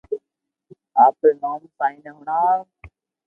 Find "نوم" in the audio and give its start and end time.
1.41-1.61